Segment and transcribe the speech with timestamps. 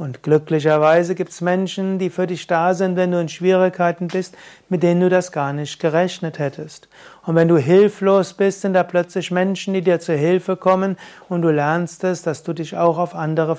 [0.00, 4.34] Und glücklicherweise gibt es Menschen, die für dich da sind, wenn du in Schwierigkeiten bist,
[4.70, 6.88] mit denen du das gar nicht gerechnet hättest.
[7.26, 10.96] Und wenn du hilflos bist, sind da plötzlich Menschen, die dir zur Hilfe kommen
[11.28, 13.58] und du lernst es, dass du dich auch auf andere,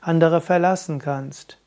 [0.00, 1.58] andere verlassen kannst.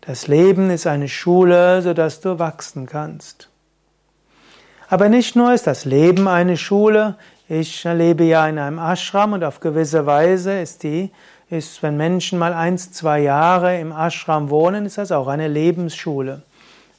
[0.00, 3.50] Das Leben ist eine Schule, sodass du wachsen kannst.
[4.88, 7.14] Aber nicht nur ist das Leben eine Schule,
[7.48, 11.10] ich lebe ja in einem Ashram und auf gewisse Weise ist die,
[11.50, 16.42] ist, wenn Menschen mal eins, zwei Jahre im Ashram wohnen, ist das auch eine Lebensschule.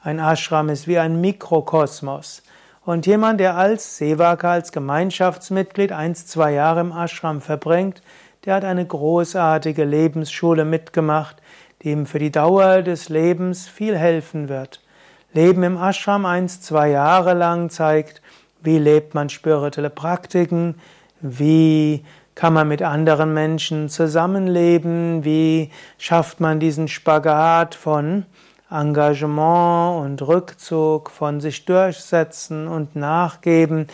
[0.01, 2.41] Ein Ashram ist wie ein Mikrokosmos.
[2.83, 8.01] Und jemand, der als Sevaka, als Gemeinschaftsmitglied eins, zwei Jahre im Ashram verbringt,
[8.45, 11.35] der hat eine großartige Lebensschule mitgemacht,
[11.83, 14.81] die ihm für die Dauer des Lebens viel helfen wird.
[15.33, 18.21] Leben im Ashram eins, zwei Jahre lang zeigt,
[18.61, 20.75] wie lebt man spirituelle Praktiken,
[21.21, 22.03] wie
[22.39, 28.25] kann man mit anderen Menschen zusammenleben, wie schafft man diesen Spagat von
[28.72, 33.88] Engagement und Rückzug, von sich durchsetzen und nachgeben,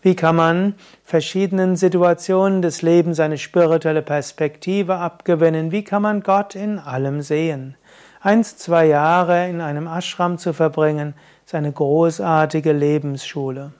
[0.00, 5.72] wie kann man verschiedenen Situationen des Lebens eine spirituelle Perspektive abgewinnen?
[5.72, 7.74] Wie kann man Gott in allem sehen?
[8.20, 13.72] Eins, zwei Jahre in einem Ashram zu verbringen, ist eine großartige Lebensschule.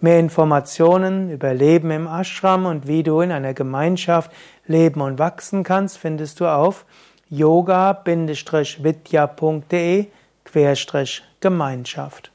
[0.00, 4.30] Mehr Informationen über Leben im Ashram und wie du in einer Gemeinschaft
[4.66, 6.86] leben und wachsen kannst, findest du auf
[7.30, 8.06] yoga-vidya.de
[11.40, 12.30] Gemeinschaft.